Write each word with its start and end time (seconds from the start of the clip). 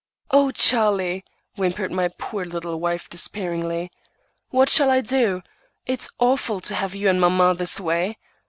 "O 0.31 0.49
Charlie!" 0.49 1.23
whimpered 1.57 1.91
my 1.91 2.07
poor 2.17 2.43
little 2.43 2.79
wife 2.79 3.07
despairingly, 3.07 3.91
"what 4.49 4.67
shall 4.67 4.89
I 4.89 5.01
do? 5.01 5.43
It's 5.85 6.09
awful 6.17 6.59
to 6.59 6.73
have 6.73 6.95
you 6.95 7.07
and 7.07 7.21
mamma 7.21 7.53
this 7.53 7.79
way!" 7.79 8.17